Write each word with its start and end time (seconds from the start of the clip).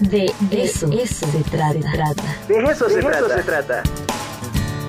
De 0.00 0.26
eso, 0.50 0.90
eso 0.92 1.26
se, 1.30 1.42
trata. 1.50 2.24
De 2.48 2.64
eso, 2.64 2.88
se, 2.88 3.00
trata. 3.00 3.36
se 3.36 3.42
trata. 3.42 3.82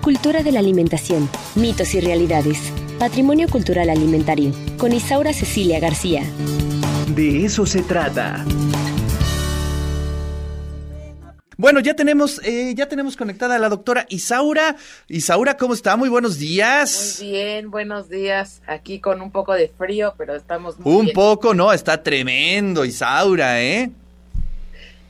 Cultura 0.02 0.42
de 0.42 0.52
la 0.52 0.60
alimentación, 0.60 1.30
mitos 1.56 1.94
y 1.94 2.02
realidades. 2.02 2.60
Patrimonio 2.98 3.48
cultural 3.48 3.90
alimentario. 3.90 4.52
Con 4.78 4.94
Isaura 4.94 5.34
Cecilia 5.34 5.80
García. 5.80 6.24
De 7.16 7.46
eso 7.46 7.66
se 7.66 7.82
trata. 7.82 8.44
Bueno, 11.58 11.80
ya 11.80 11.96
tenemos, 11.96 12.42
eh, 12.44 12.74
ya 12.76 12.90
tenemos 12.90 13.16
conectada 13.16 13.56
a 13.56 13.60
la 13.60 13.70
doctora 13.70 14.06
Isaura. 14.10 14.76
Isaura, 15.08 15.56
¿cómo 15.56 15.74
está? 15.74 15.96
Muy 15.96 16.10
buenos 16.10 16.38
días. 16.38 17.20
Muy 17.22 17.32
bien, 17.32 17.72
buenos 17.72 18.10
días. 18.10 18.62
Aquí 18.68 19.00
con 19.00 19.22
un 19.22 19.32
poco 19.32 19.54
de 19.54 19.70
frío, 19.70 20.16
pero 20.18 20.36
estamos 20.36 20.80
muy 20.80 20.94
Un 20.94 21.14
poco, 21.14 21.54
no, 21.54 21.72
está 21.72 22.02
tremendo, 22.02 22.84
Isaura, 22.84 23.62
¿eh? 23.62 23.92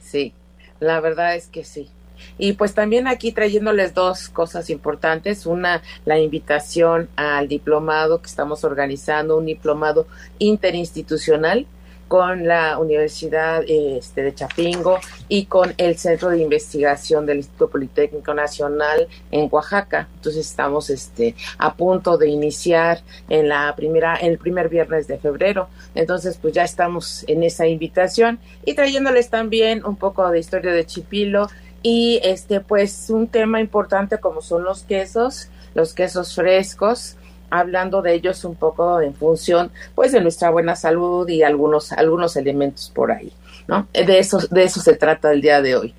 Sí, 0.06 0.34
la 0.80 1.00
verdad 1.00 1.36
es 1.36 1.48
que 1.48 1.64
sí. 1.64 1.90
Y 2.38 2.54
pues 2.54 2.74
también 2.74 3.08
aquí 3.08 3.32
trayéndoles 3.32 3.94
dos 3.94 4.30
cosas 4.30 4.70
importantes. 4.70 5.46
Una, 5.46 5.82
la 6.06 6.20
invitación 6.20 7.10
al 7.16 7.48
diplomado 7.48 8.22
que 8.22 8.28
estamos 8.28 8.64
organizando, 8.64 9.38
un 9.38 9.48
diplomado 9.48 10.08
interinstitucional 10.40 11.66
con 12.08 12.48
la 12.48 12.78
Universidad 12.78 13.64
este, 13.68 14.24
de 14.24 14.36
Chapingo 14.36 15.00
y 15.28 15.46
con 15.46 15.74
el 15.78 15.98
Centro 15.98 16.30
de 16.30 16.42
Investigación 16.42 17.26
del 17.26 17.38
Instituto 17.38 17.70
Politécnico 17.70 18.34
Nacional 18.34 19.08
en 19.32 19.48
Oaxaca. 19.52 20.08
Entonces 20.16 20.48
estamos 20.48 20.90
este, 20.90 21.36
a 21.58 21.74
punto 21.74 22.18
de 22.18 22.30
iniciar 22.30 23.02
en 23.30 23.50
la 23.50 23.74
primera, 23.76 24.18
en 24.18 24.32
el 24.32 24.38
primer 24.38 24.70
viernes 24.70 25.08
de 25.08 25.18
febrero. 25.18 25.70
Entonces, 25.96 26.38
pues 26.42 26.54
ya 26.54 26.64
estamos 26.64 27.26
en 27.28 27.44
esa 27.44 27.68
invitación 27.68 28.40
y 28.66 28.74
trayéndoles 28.74 29.30
también 29.30 29.86
un 29.86 29.96
poco 29.96 30.30
de 30.30 30.40
historia 30.40 30.72
de 30.72 30.86
Chipilo 30.86 31.48
y 31.82 32.20
este, 32.24 32.62
pues 32.62 33.10
un 33.10 33.28
tema 33.28 33.60
importante 33.60 34.20
como 34.20 34.42
son 34.42 34.64
los 34.64 34.84
quesos, 34.84 35.50
los 35.74 35.94
quesos 35.94 36.34
frescos 36.34 37.18
hablando 37.60 38.02
de 38.02 38.14
ellos 38.14 38.44
un 38.46 38.56
poco 38.56 39.02
en 39.02 39.14
función 39.14 39.72
pues 39.94 40.12
de 40.12 40.22
nuestra 40.22 40.50
buena 40.50 40.76
salud 40.76 41.28
y 41.28 41.44
algunos 41.44 41.92
algunos 41.92 42.36
elementos 42.36 42.92
por 42.94 43.12
ahí, 43.12 43.32
¿no? 43.68 43.88
De 43.94 44.20
eso 44.20 44.40
de 44.50 44.64
eso 44.64 44.82
se 44.82 44.96
trata 44.96 45.32
el 45.32 45.42
día 45.42 45.62
de 45.62 45.76
hoy. 45.76 45.94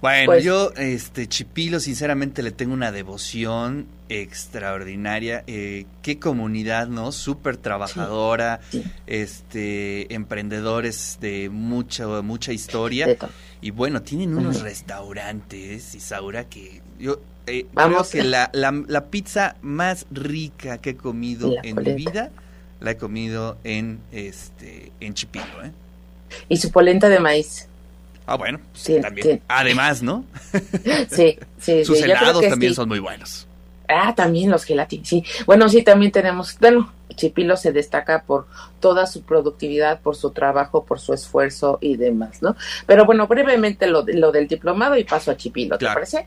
Bueno, 0.00 0.26
pues 0.26 0.44
yo 0.44 0.72
este 0.76 1.26
Chipilo 1.26 1.80
sinceramente 1.80 2.42
le 2.42 2.50
tengo 2.50 2.74
una 2.74 2.92
devoción 2.92 3.86
extraordinaria. 4.08 5.42
Eh, 5.46 5.86
qué 6.02 6.18
comunidad, 6.18 6.88
¿no? 6.88 7.12
Súper 7.12 7.56
trabajadora, 7.56 8.60
este 9.06 10.12
emprendedores 10.14 11.18
de 11.20 11.48
mucha 11.48 12.06
mucha 12.22 12.52
historia. 12.52 13.16
Y 13.60 13.70
bueno, 13.70 14.02
tienen 14.02 14.36
unos 14.36 14.60
restaurantes, 14.60 15.94
Isaura, 15.94 16.44
que 16.44 16.82
yo 16.98 17.18
eh, 17.46 17.66
Vamos. 17.72 18.10
creo 18.10 18.22
que 18.24 18.28
la, 18.28 18.50
la, 18.52 19.04
pizza 19.06 19.56
más 19.62 20.06
rica 20.10 20.78
que 20.78 20.90
he 20.90 20.96
comido 20.96 21.54
en 21.62 21.76
mi 21.76 21.92
vida 21.94 22.30
la 22.80 22.92
he 22.92 22.96
comido 22.96 23.56
en 23.64 24.00
este 24.12 24.92
en 25.00 25.14
Chipilo, 25.14 25.64
¿eh? 25.64 25.70
Y 26.48 26.56
su 26.56 26.70
polenta 26.70 27.08
de 27.08 27.20
maíz. 27.20 27.68
Ah, 28.26 28.36
bueno, 28.36 28.58
sí, 28.74 29.00
también. 29.00 29.40
Además, 29.48 30.02
¿no? 30.02 30.24
sí, 31.10 31.38
sí. 31.60 31.84
Sus 31.84 32.00
helados 32.02 32.46
también 32.48 32.74
son 32.74 32.88
muy 32.88 32.98
buenos. 32.98 33.46
Ah, 33.88 34.14
también 34.16 34.50
los 34.50 34.64
gelatinos, 34.64 35.06
sí. 35.06 35.24
Bueno, 35.46 35.68
sí, 35.68 35.82
también 35.82 36.10
tenemos, 36.10 36.58
bueno, 36.58 36.92
Chipilo 37.14 37.56
se 37.56 37.72
destaca 37.72 38.24
por 38.24 38.46
toda 38.80 39.06
su 39.06 39.22
productividad, 39.22 40.00
por 40.00 40.16
su 40.16 40.30
trabajo, 40.30 40.84
por 40.84 40.98
su 40.98 41.14
esfuerzo 41.14 41.78
y 41.80 41.96
demás, 41.96 42.42
¿no? 42.42 42.56
Pero 42.86 43.06
bueno, 43.06 43.28
brevemente 43.28 43.86
lo, 43.86 44.04
lo 44.06 44.32
del 44.32 44.48
diplomado 44.48 44.96
y 44.96 45.04
paso 45.04 45.30
a 45.30 45.36
Chipilo, 45.36 45.78
¿te 45.78 45.86
parece? 45.86 46.26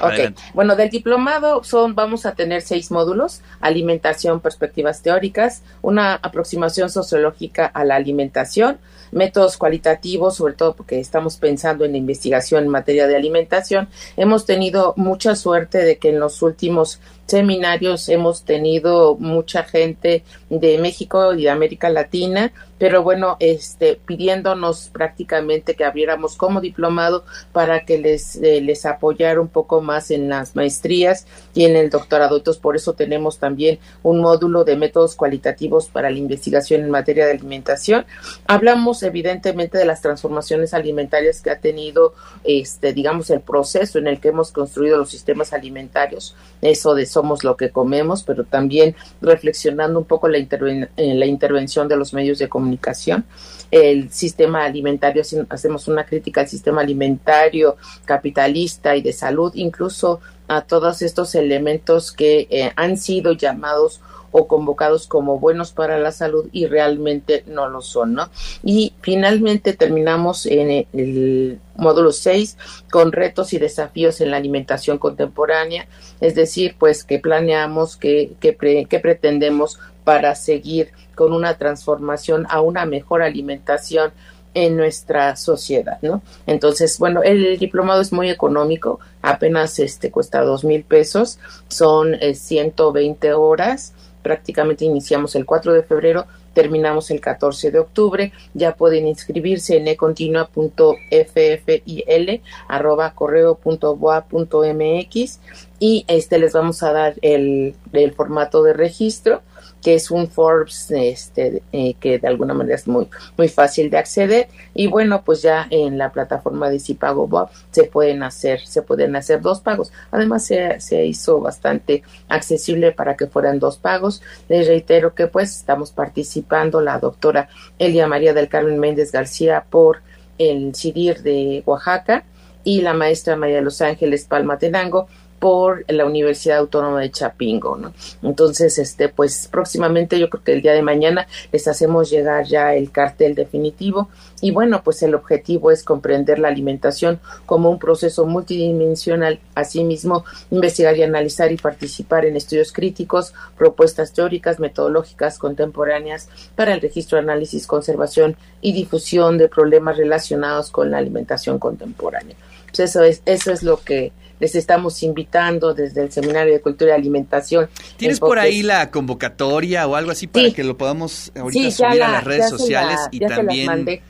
Ok, 0.00 0.36
bueno, 0.54 0.74
del 0.74 0.90
diplomado 0.90 1.62
son, 1.62 1.94
vamos 1.94 2.26
a 2.26 2.34
tener 2.34 2.62
seis 2.62 2.90
módulos, 2.90 3.42
alimentación, 3.60 4.40
perspectivas 4.40 5.02
teóricas, 5.02 5.62
una 5.82 6.14
aproximación 6.16 6.90
sociológica 6.90 7.66
a 7.66 7.84
la 7.84 7.94
alimentación, 7.94 8.78
métodos 9.12 9.56
cualitativos, 9.56 10.36
sobre 10.36 10.54
todo 10.54 10.74
porque 10.74 10.98
estamos 10.98 11.36
pensando 11.36 11.84
en 11.84 11.92
la 11.92 11.98
investigación 11.98 12.64
en 12.64 12.70
materia 12.70 13.06
de 13.06 13.14
alimentación. 13.14 13.88
Hemos 14.16 14.46
tenido 14.46 14.94
mucha 14.96 15.36
suerte 15.36 15.78
de 15.78 15.98
que 15.98 16.08
en 16.08 16.18
los 16.18 16.42
últimos 16.42 17.00
seminarios 17.26 18.08
hemos 18.08 18.44
tenido 18.44 19.16
mucha 19.16 19.62
gente 19.62 20.24
de 20.50 20.78
México 20.78 21.34
y 21.34 21.44
de 21.44 21.50
América 21.50 21.88
Latina 21.88 22.52
pero 22.84 23.02
bueno, 23.02 23.38
este, 23.40 23.98
pidiéndonos 24.04 24.90
prácticamente 24.90 25.74
que 25.74 25.86
abriéramos 25.86 26.36
como 26.36 26.60
diplomado 26.60 27.24
para 27.50 27.86
que 27.86 27.96
les, 27.96 28.36
eh, 28.36 28.60
les 28.60 28.84
apoyara 28.84 29.40
un 29.40 29.48
poco 29.48 29.80
más 29.80 30.10
en 30.10 30.28
las 30.28 30.54
maestrías 30.54 31.26
y 31.54 31.64
en 31.64 31.76
el 31.76 31.88
doctorado. 31.88 32.36
Entonces, 32.36 32.60
por 32.60 32.76
eso 32.76 32.92
tenemos 32.92 33.38
también 33.38 33.78
un 34.02 34.20
módulo 34.20 34.64
de 34.64 34.76
métodos 34.76 35.16
cualitativos 35.16 35.88
para 35.88 36.10
la 36.10 36.18
investigación 36.18 36.82
en 36.82 36.90
materia 36.90 37.24
de 37.24 37.32
alimentación. 37.32 38.04
Hablamos 38.46 39.02
evidentemente 39.02 39.78
de 39.78 39.86
las 39.86 40.02
transformaciones 40.02 40.74
alimentarias 40.74 41.40
que 41.40 41.48
ha 41.48 41.60
tenido, 41.60 42.12
este, 42.44 42.92
digamos, 42.92 43.30
el 43.30 43.40
proceso 43.40 43.98
en 43.98 44.08
el 44.08 44.20
que 44.20 44.28
hemos 44.28 44.52
construido 44.52 44.98
los 44.98 45.08
sistemas 45.08 45.54
alimentarios, 45.54 46.36
eso 46.60 46.94
de 46.94 47.06
somos 47.06 47.44
lo 47.44 47.56
que 47.56 47.70
comemos, 47.70 48.24
pero 48.24 48.44
también 48.44 48.94
reflexionando 49.22 49.98
un 49.98 50.04
poco 50.04 50.28
la, 50.28 50.36
en 50.36 51.18
la 51.18 51.24
intervención 51.24 51.88
de 51.88 51.96
los 51.96 52.12
medios 52.12 52.38
de 52.38 52.50
comunicación 52.50 52.73
comunicación. 52.74 53.24
El 53.70 54.10
sistema 54.12 54.64
alimentario, 54.64 55.22
hacemos 55.48 55.88
una 55.88 56.04
crítica 56.04 56.42
al 56.42 56.48
sistema 56.48 56.80
alimentario 56.80 57.76
capitalista 58.04 58.94
y 58.94 59.02
de 59.02 59.12
salud, 59.12 59.52
incluso 59.54 60.20
a 60.46 60.60
todos 60.60 61.02
estos 61.02 61.34
elementos 61.34 62.12
que 62.12 62.46
eh, 62.50 62.72
han 62.76 62.96
sido 62.96 63.32
llamados 63.32 64.00
o 64.36 64.48
convocados 64.48 65.06
como 65.06 65.38
buenos 65.38 65.70
para 65.70 65.96
la 65.96 66.10
salud 66.10 66.48
y 66.50 66.66
realmente 66.66 67.44
no 67.46 67.68
lo 67.68 67.80
son, 67.80 68.14
¿no? 68.14 68.30
Y 68.64 68.92
finalmente 69.00 69.74
terminamos 69.74 70.44
en 70.46 70.88
el 70.92 71.60
módulo 71.76 72.10
6 72.10 72.58
con 72.90 73.12
retos 73.12 73.52
y 73.52 73.58
desafíos 73.58 74.20
en 74.20 74.32
la 74.32 74.38
alimentación 74.38 74.98
contemporánea, 74.98 75.86
es 76.20 76.34
decir, 76.34 76.74
pues 76.80 77.04
que 77.04 77.20
planeamos, 77.20 77.96
que, 77.96 78.32
que, 78.40 78.56
que 78.90 78.98
pretendemos 78.98 79.78
para 80.02 80.34
seguir 80.34 80.90
con 81.14 81.32
una 81.32 81.56
transformación 81.56 82.44
a 82.50 82.60
una 82.60 82.86
mejor 82.86 83.22
alimentación 83.22 84.10
en 84.54 84.76
nuestra 84.76 85.36
sociedad, 85.36 85.98
¿no? 86.00 86.22
Entonces, 86.46 86.98
bueno, 86.98 87.22
el 87.22 87.58
diplomado 87.58 88.00
es 88.00 88.12
muy 88.12 88.30
económico, 88.30 89.00
apenas 89.20 89.78
este 89.80 90.10
cuesta 90.10 90.42
dos 90.42 90.64
mil 90.64 90.84
pesos, 90.84 91.38
son 91.68 92.16
120 92.20 93.26
eh, 93.26 93.34
horas, 93.34 93.93
prácticamente 94.24 94.84
iniciamos 94.84 95.36
el 95.36 95.46
4 95.46 95.74
de 95.74 95.84
febrero, 95.84 96.26
terminamos 96.54 97.12
el 97.12 97.20
14 97.20 97.70
de 97.70 97.78
octubre, 97.78 98.32
ya 98.54 98.74
pueden 98.74 99.06
inscribirse 99.06 99.76
en 99.76 99.86
econtinua.ffil 99.86 102.42
arroba 102.66 103.14
correo 103.14 103.54
punto 103.54 103.96
punto 104.28 104.64
mx 104.64 105.38
y 105.84 106.06
este 106.08 106.38
les 106.38 106.54
vamos 106.54 106.82
a 106.82 106.94
dar 106.94 107.16
el, 107.20 107.74
el 107.92 108.14
formato 108.14 108.62
de 108.62 108.72
registro 108.72 109.42
que 109.82 109.94
es 109.94 110.10
un 110.10 110.28
Forbes 110.28 110.90
este, 110.90 111.62
eh, 111.72 111.92
que 112.00 112.18
de 112.18 112.26
alguna 112.26 112.54
manera 112.54 112.76
es 112.76 112.88
muy, 112.88 113.06
muy 113.36 113.48
fácil 113.48 113.90
de 113.90 113.98
acceder. 113.98 114.48
Y 114.72 114.86
bueno, 114.86 115.24
pues 115.26 115.42
ya 115.42 115.66
en 115.68 115.98
la 115.98 116.10
plataforma 116.10 116.70
de 116.70 116.80
Cipago 116.80 117.28
Bob 117.28 117.50
se 117.70 117.84
pueden 117.84 118.22
hacer, 118.22 118.60
se 118.66 118.80
pueden 118.80 119.14
hacer 119.14 119.42
dos 119.42 119.60
pagos. 119.60 119.92
Además 120.10 120.46
se, 120.46 120.80
se 120.80 121.04
hizo 121.04 121.38
bastante 121.38 122.02
accesible 122.30 122.92
para 122.92 123.14
que 123.14 123.26
fueran 123.26 123.58
dos 123.58 123.76
pagos. 123.76 124.22
Les 124.48 124.66
reitero 124.66 125.14
que 125.14 125.26
pues 125.26 125.54
estamos 125.54 125.90
participando 125.90 126.80
la 126.80 126.98
doctora 126.98 127.50
Elia 127.78 128.06
María 128.06 128.32
del 128.32 128.48
Carmen 128.48 128.78
Méndez 128.78 129.12
García 129.12 129.66
por 129.68 129.98
el 130.38 130.74
CIDIR 130.74 131.22
de 131.22 131.62
Oaxaca 131.66 132.24
y 132.64 132.80
la 132.80 132.94
maestra 132.94 133.36
María 133.36 133.56
de 133.56 133.62
los 133.62 133.82
Ángeles 133.82 134.24
Palma 134.24 134.58
Tenango 134.58 135.08
por 135.44 135.84
la 135.88 136.06
Universidad 136.06 136.56
Autónoma 136.56 137.02
de 137.02 137.10
Chapingo, 137.10 137.76
¿no? 137.76 137.92
Entonces, 138.22 138.78
este, 138.78 139.10
pues 139.10 139.46
próximamente, 139.52 140.18
yo 140.18 140.30
creo 140.30 140.42
que 140.42 140.54
el 140.54 140.62
día 140.62 140.72
de 140.72 140.80
mañana 140.80 141.26
les 141.52 141.68
hacemos 141.68 142.08
llegar 142.08 142.46
ya 142.46 142.74
el 142.74 142.90
cartel 142.90 143.34
definitivo 143.34 144.08
y 144.40 144.52
bueno, 144.52 144.80
pues 144.82 145.02
el 145.02 145.14
objetivo 145.14 145.70
es 145.70 145.84
comprender 145.84 146.38
la 146.38 146.48
alimentación 146.48 147.20
como 147.44 147.68
un 147.68 147.78
proceso 147.78 148.24
multidimensional, 148.24 149.38
asimismo 149.54 150.24
investigar 150.50 150.96
y 150.96 151.02
analizar 151.02 151.52
y 151.52 151.58
participar 151.58 152.24
en 152.24 152.36
estudios 152.36 152.72
críticos, 152.72 153.34
propuestas 153.58 154.14
teóricas, 154.14 154.58
metodológicas, 154.58 155.38
contemporáneas 155.38 156.30
para 156.56 156.72
el 156.72 156.80
registro, 156.80 157.18
análisis, 157.18 157.66
conservación 157.66 158.34
y 158.62 158.72
difusión 158.72 159.36
de 159.36 159.50
problemas 159.50 159.98
relacionados 159.98 160.70
con 160.70 160.90
la 160.90 160.96
alimentación 160.96 161.58
contemporánea. 161.58 162.34
Pues 162.64 162.80
eso 162.80 163.02
es, 163.02 163.20
eso 163.26 163.52
es 163.52 163.62
lo 163.62 163.82
que 163.82 164.10
les 164.40 164.54
estamos 164.54 165.02
invitando 165.02 165.74
desde 165.74 166.02
el 166.02 166.12
Seminario 166.12 166.52
de 166.52 166.60
Cultura 166.60 166.92
y 166.92 166.94
Alimentación. 166.94 167.68
¿Tienes 167.96 168.20
por 168.20 168.38
ahí 168.38 168.62
la 168.62 168.90
convocatoria 168.90 169.86
o 169.86 169.94
algo 169.94 170.10
así 170.10 170.26
para 170.26 170.50
que 170.50 170.64
lo 170.64 170.76
podamos 170.76 171.32
ahorita 171.34 171.70
subir 171.70 172.02
a 172.02 172.08
las 172.08 172.24
redes 172.24 172.48
sociales 172.50 173.00
y 173.10 173.20
también 173.20 174.00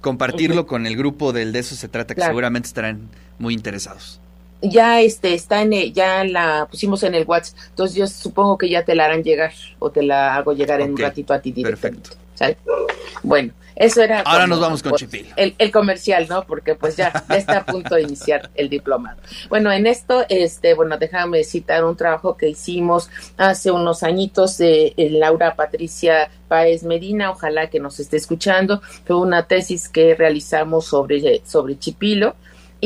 compartirlo 0.00 0.66
con 0.66 0.86
el 0.86 0.96
grupo 0.96 1.32
del 1.32 1.52
de 1.52 1.60
eso 1.60 1.74
se 1.74 1.88
trata, 1.88 2.14
que 2.14 2.20
seguramente 2.20 2.66
estarán 2.66 3.08
muy 3.38 3.54
interesados. 3.54 4.20
Ya 4.60 5.00
este 5.00 5.34
está 5.34 5.62
en 5.62 5.72
ya 5.92 6.24
la 6.24 6.66
pusimos 6.70 7.02
en 7.02 7.14
el 7.14 7.24
WhatsApp, 7.26 7.58
entonces 7.70 7.96
yo 7.96 8.06
supongo 8.06 8.56
que 8.56 8.68
ya 8.70 8.84
te 8.84 8.94
la 8.94 9.06
harán 9.06 9.22
llegar 9.22 9.52
o 9.78 9.90
te 9.90 10.02
la 10.02 10.36
hago 10.36 10.52
llegar 10.52 10.80
en 10.80 10.92
un 10.92 10.96
ratito 10.96 11.34
a 11.34 11.40
ti 11.40 11.52
directamente. 11.52 12.10
Perfecto. 12.38 12.86
Bueno, 13.22 13.52
eso 13.76 14.02
era. 14.02 14.20
Ahora 14.20 14.46
nos 14.46 14.60
vamos 14.60 14.82
con 14.82 14.90
pues, 14.90 15.06
El, 15.36 15.54
el, 15.58 15.70
comercial, 15.70 16.26
¿no? 16.28 16.44
Porque 16.44 16.74
pues 16.74 16.96
ya, 16.96 17.24
está 17.30 17.58
a 17.58 17.66
punto 17.66 17.94
de 17.96 18.02
iniciar 18.02 18.50
el 18.54 18.68
diplomado. 18.68 19.20
Bueno, 19.48 19.72
en 19.72 19.86
esto, 19.86 20.24
este, 20.28 20.74
bueno, 20.74 20.96
déjame 20.98 21.44
citar 21.44 21.84
un 21.84 21.96
trabajo 21.96 22.36
que 22.36 22.48
hicimos 22.48 23.10
hace 23.36 23.70
unos 23.70 24.02
añitos 24.02 24.58
de 24.58 24.94
Laura 24.96 25.56
Patricia 25.56 26.30
Páez 26.48 26.84
Medina, 26.84 27.30
ojalá 27.30 27.68
que 27.68 27.80
nos 27.80 27.98
esté 28.00 28.16
escuchando. 28.16 28.80
Fue 29.04 29.16
una 29.16 29.46
tesis 29.46 29.88
que 29.88 30.14
realizamos 30.14 30.86
sobre, 30.86 31.42
sobre 31.44 31.78
Chipilo 31.78 32.36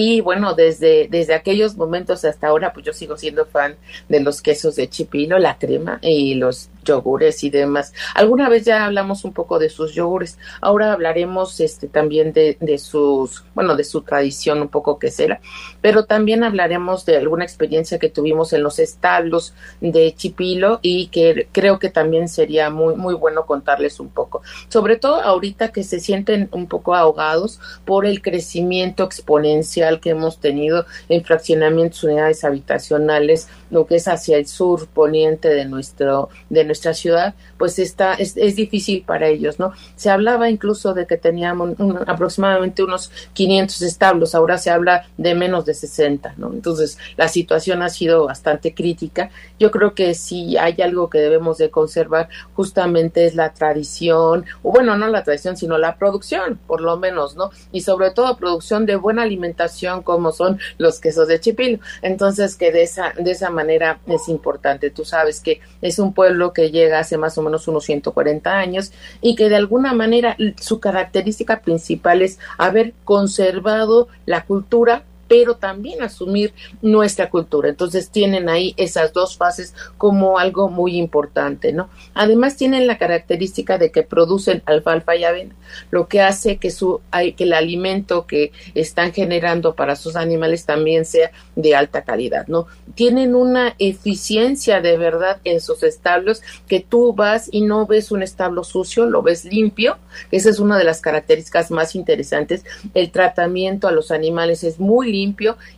y 0.01 0.21
bueno, 0.21 0.55
desde, 0.55 1.09
desde 1.11 1.35
aquellos 1.35 1.77
momentos 1.77 2.25
hasta 2.25 2.47
ahora, 2.47 2.73
pues 2.73 2.87
yo 2.87 2.93
sigo 2.93 3.17
siendo 3.17 3.47
fan 3.47 3.75
de 4.09 4.21
los 4.21 4.43
quesos 4.43 4.77
de 4.77 4.89
chipilo, 4.89 5.41
la 5.41 5.59
crema 5.59 5.99
y 6.03 6.35
los 6.35 6.71
yogures 6.85 7.45
y 7.45 7.51
demás. 7.51 7.93
Alguna 8.15 8.49
vez 8.49 8.65
ya 8.65 8.85
hablamos 8.85 9.25
un 9.25 9.33
poco 9.33 9.59
de 9.59 9.69
sus 9.69 9.95
yogures. 9.95 10.39
Ahora 10.61 10.93
hablaremos 10.93 11.61
este 11.61 11.89
también 11.89 12.33
de, 12.33 12.57
de 12.61 12.79
sus, 12.79 13.45
bueno, 13.55 13.77
de 13.77 13.85
su 13.85 14.03
tradición 14.03 14.61
un 14.61 14.69
poco 14.69 14.99
quesera, 14.99 15.41
pero 15.81 16.05
también 16.05 16.45
hablaremos 16.45 17.05
de 17.05 17.17
alguna 17.17 17.45
experiencia 17.45 17.99
que 17.99 18.09
tuvimos 18.09 18.53
en 18.53 18.63
los 18.63 18.79
establos 18.79 19.55
de 19.81 20.15
Chipilo 20.15 20.81
y 20.83 21.09
que 21.09 21.49
creo 21.53 21.79
que 21.79 21.91
también 21.91 22.29
sería 22.29 22.71
muy, 22.71 22.97
muy 22.97 23.15
bueno 23.15 23.47
contarles 23.47 24.01
un 24.01 24.09
poco. 24.09 24.43
Sobre 24.69 24.97
todo 24.97 25.21
ahorita 25.21 25.73
que 25.73 25.85
se 25.85 26.01
sienten 26.01 26.49
un 26.53 26.67
poco 26.67 26.95
ahogados 26.95 27.61
por 27.85 28.07
el 28.07 28.23
crecimiento 28.23 29.05
exponencial 29.05 30.01
que 30.01 30.11
hemos 30.11 30.39
tenido 30.39 30.87
en 31.09 31.25
fraccionamientos, 31.25 32.05
unidades 32.05 32.45
habitacionales, 32.45 33.49
lo 33.71 33.87
que 33.87 33.97
es 33.97 34.09
hacia 34.09 34.37
el 34.37 34.47
sur 34.47 34.87
poniente 34.89 35.49
de 35.49 35.65
nuestro 35.65 36.29
de 36.49 36.65
nuestra 36.69 36.95
ciudad, 36.95 37.35
pues 37.59 37.79
está 37.79 38.15
es, 38.15 38.37
es 38.37 38.57
difícil 38.57 39.03
para 39.05 39.27
ellos, 39.27 39.59
¿no? 39.59 39.73
Se 39.97 40.11
hablaba 40.11 40.49
incluso 40.51 40.95
de 40.95 41.07
que 41.07 41.17
teníamos 41.17 41.71
aproximadamente 42.07 42.83
unos 42.83 43.11
500 43.33 43.83
establos, 43.83 44.35
ahora 44.35 44.59
se 44.59 44.71
habla 44.71 45.07
de 45.17 45.35
menos 45.35 45.65
de 45.65 45.75
60, 45.75 46.35
¿no? 46.37 46.53
Entonces, 46.53 46.99
la 47.17 47.29
situación 47.29 47.83
ha 47.83 47.89
sido 47.89 48.27
bastante 48.27 48.75
crítica. 48.75 49.31
Yo 49.59 49.71
creo 49.71 49.95
que 49.95 50.15
si 50.15 50.57
hay 50.57 50.81
algo 50.83 51.11
que 51.11 51.19
debemos 51.19 51.59
de 51.59 51.71
conservar 51.71 52.29
justamente 52.55 53.27
es 53.27 53.35
la 53.35 53.53
tradición, 53.53 54.45
o 54.63 54.71
bueno, 54.71 54.97
no 54.97 55.09
la 55.09 55.25
tradición, 55.25 55.57
sino 55.57 55.79
la 55.79 55.97
producción, 55.97 56.59
por 56.67 56.81
lo 56.81 56.97
menos, 56.97 57.37
¿no? 57.37 57.51
Y 57.73 57.81
sobre 57.81 58.11
todo 58.11 58.37
producción 58.37 58.87
de 58.87 58.97
buena 58.97 59.23
alimentación 59.23 60.03
como 60.03 60.33
son 60.33 60.59
los 60.79 61.01
quesos 61.01 61.29
de 61.29 61.41
Chipilo. 61.41 61.79
Entonces, 62.03 62.57
que 62.57 62.73
de 62.73 62.83
esa, 62.83 63.13
de 63.19 63.31
esa 63.31 63.51
manera 63.51 64.01
es 64.07 64.29
importante. 64.29 64.91
Tú 64.91 65.05
sabes 65.05 65.41
que 65.41 65.61
es 65.81 65.99
un 65.99 66.13
pueblo 66.13 66.53
que 66.53 66.58
llega 66.67 66.99
hace 66.99 67.17
más 67.19 67.39
o 67.39 67.43
menos 67.43 67.69
unos 67.69 67.85
140 67.85 68.51
años 68.51 68.93
y 69.21 69.35
que 69.35 69.49
de 69.49 69.57
alguna 69.57 69.93
manera 69.93 70.37
su 70.61 70.81
característica 70.81 71.61
principal 71.61 72.23
es 72.23 72.39
haber 72.59 72.95
conservado 73.05 74.09
la 74.27 74.45
cultura 74.45 75.05
pero 75.29 75.57
también 75.57 76.03
asumir 76.03 76.55
nuestra 76.83 77.31
cultura. 77.31 77.69
Entonces 77.69 78.11
tienen 78.11 78.49
ahí 78.49 78.75
esas 78.77 79.13
dos 79.13 79.37
fases 79.37 79.75
como 79.97 80.39
algo 80.39 80.69
muy 80.69 80.97
importante, 80.97 81.73
¿no? 81.73 81.89
Además 82.15 82.57
tienen 82.57 82.87
la 82.87 82.99
característica 82.99 83.79
de 83.79 83.93
que 83.93 84.03
producen 84.03 84.63
alfalfa 84.67 85.17
y 85.17 85.25
avena, 85.25 85.55
lo 85.91 86.09
que 86.09 86.23
hace 86.23 86.57
que 86.57 86.71
su 86.71 87.01
que 87.37 87.45
el 87.45 87.53
alimento 87.53 88.27
que 88.27 88.53
están 88.75 89.13
generando 89.13 89.75
para 89.75 89.97
sus 89.97 90.17
animales 90.17 90.65
también 90.65 91.05
sea 91.05 91.31
de 91.57 91.75
alta 91.75 92.03
calidad, 92.03 92.47
¿no? 92.47 92.67
Tienen 92.95 93.35
una 93.35 93.75
eficiencia 93.79 94.81
de 94.81 94.97
verdad 94.97 95.41
en 95.45 95.61
sus 95.61 95.83
establos 95.83 96.43
que 96.67 96.81
tú 96.81 97.13
vas 97.13 97.49
y 97.53 97.63
no 97.63 97.87
ves 97.87 98.11
un 98.11 98.23
establo 98.23 98.65
sucio, 98.65 99.07
lo 99.07 99.23
ves 99.23 99.45
limpio. 99.45 99.99
Esa 100.31 100.51
es 100.51 100.59
una 100.59 100.79
de 100.79 100.85
las 100.85 101.01
características 101.01 101.71
más 101.71 101.95
interesantes. 101.95 102.65
El 102.95 103.11
tratamiento 103.11 103.89
a 103.89 103.93
los 103.93 104.11
animales 104.11 104.65
es 104.65 104.81
muy 104.81 105.11
limpio, 105.11 105.18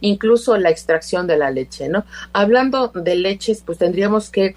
incluso 0.00 0.56
la 0.56 0.70
extracción 0.70 1.26
de 1.26 1.36
la 1.36 1.50
leche, 1.50 1.88
¿no? 1.88 2.04
Hablando 2.32 2.88
de 2.88 3.14
leches, 3.14 3.62
pues 3.64 3.78
tendríamos 3.78 4.30
que 4.30 4.54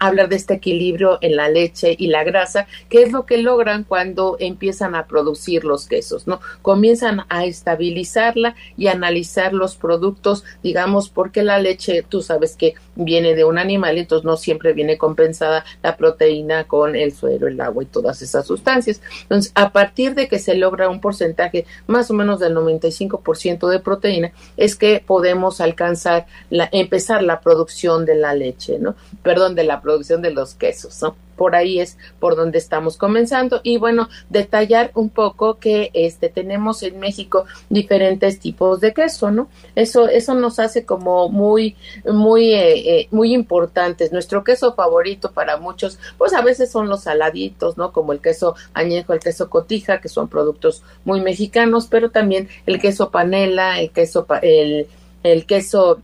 hablar 0.00 0.28
de 0.28 0.36
este 0.36 0.54
equilibrio 0.54 1.18
en 1.20 1.36
la 1.36 1.48
leche 1.48 1.94
y 1.98 2.08
la 2.08 2.24
grasa, 2.24 2.66
que 2.88 3.02
es 3.02 3.12
lo 3.12 3.26
que 3.26 3.38
logran 3.38 3.84
cuando 3.84 4.36
empiezan 4.40 4.94
a 4.94 5.06
producir 5.06 5.64
los 5.64 5.86
quesos, 5.86 6.26
¿no? 6.26 6.40
Comienzan 6.62 7.22
a 7.28 7.44
estabilizarla 7.44 8.54
y 8.76 8.88
analizar 8.88 9.52
los 9.52 9.76
productos, 9.76 10.44
digamos, 10.62 11.08
porque 11.08 11.42
la 11.42 11.58
leche, 11.58 12.04
tú 12.08 12.22
sabes 12.22 12.56
que 12.56 12.74
viene 12.96 13.34
de 13.34 13.44
un 13.44 13.58
animal, 13.58 13.98
entonces 13.98 14.24
no 14.24 14.36
siempre 14.36 14.72
viene 14.72 14.98
compensada 14.98 15.64
la 15.82 15.96
proteína 15.96 16.64
con 16.64 16.96
el 16.96 17.12
suero, 17.12 17.48
el 17.48 17.60
agua 17.60 17.82
y 17.82 17.86
todas 17.86 18.22
esas 18.22 18.46
sustancias. 18.46 19.00
Entonces, 19.22 19.52
a 19.54 19.70
partir 19.70 20.14
de 20.14 20.28
que 20.28 20.38
se 20.38 20.54
logra 20.54 20.88
un 20.88 21.00
porcentaje 21.00 21.66
más 21.86 22.10
o 22.10 22.14
menos 22.14 22.40
del 22.40 22.54
95% 22.54 23.68
de 23.68 23.80
proteína, 23.80 24.23
es 24.56 24.76
que 24.76 25.02
podemos 25.04 25.60
alcanzar, 25.60 26.26
la, 26.50 26.68
empezar 26.72 27.22
la 27.22 27.40
producción 27.40 28.04
de 28.06 28.16
la 28.16 28.34
leche, 28.34 28.78
¿no? 28.78 28.94
Perdón, 29.22 29.54
de 29.54 29.64
la 29.64 29.80
producción 29.80 30.22
de 30.22 30.30
los 30.30 30.54
quesos, 30.54 31.02
¿no? 31.02 31.16
Por 31.36 31.54
ahí 31.54 31.80
es 31.80 31.98
por 32.18 32.36
donde 32.36 32.58
estamos 32.58 32.96
comenzando. 32.96 33.60
Y 33.62 33.78
bueno 33.78 34.08
detallar 34.28 34.90
un 34.94 35.10
poco 35.10 35.58
que 35.58 35.90
este 35.94 36.28
tenemos 36.28 36.82
en 36.82 36.98
México 36.98 37.44
diferentes 37.68 38.40
tipos 38.40 38.80
de 38.80 38.92
queso 38.92 39.30
no 39.30 39.48
eso 39.74 40.08
eso 40.08 40.34
nos 40.34 40.58
hace 40.58 40.84
como 40.84 41.28
muy 41.28 41.76
muy 42.04 42.52
eh, 42.54 43.00
eh, 43.00 43.08
muy 43.10 43.34
importantes. 43.34 44.12
Nuestro 44.12 44.44
queso 44.44 44.74
favorito 44.74 45.32
para 45.32 45.56
muchos 45.56 45.98
pues 46.18 46.32
a 46.34 46.42
veces 46.42 46.70
son 46.70 46.88
los 46.88 47.04
saladitos 47.04 47.76
no 47.76 47.92
como 47.92 48.12
el 48.12 48.20
queso 48.20 48.54
añejo 48.72 49.12
el 49.12 49.20
queso 49.20 49.50
cotija 49.50 50.00
que 50.00 50.08
son 50.08 50.28
productos 50.28 50.82
muy 51.04 51.20
mexicanos 51.20 51.86
pero 51.88 52.10
también 52.10 52.48
el 52.66 52.80
queso 52.80 53.10
panela 53.10 53.80
el 53.80 53.90
queso 53.90 54.26
el, 54.42 54.86
el 55.22 55.46
queso 55.46 56.00